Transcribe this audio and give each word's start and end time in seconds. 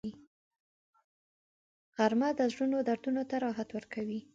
غرمه 1.95 2.29
د 2.39 2.41
زړه 2.51 2.79
دردونو 2.89 3.21
ته 3.29 3.35
راحت 3.45 3.69
ورکوي 3.73 4.19